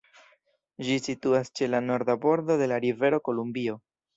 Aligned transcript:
Ĝi 0.87 0.95
situas 1.07 1.51
ĉe 1.59 1.69
la 1.75 1.83
norda 1.91 2.17
bordo 2.27 2.59
de 2.63 2.71
la 2.73 2.83
rivero 2.87 3.25
Kolumbio. 3.29 3.79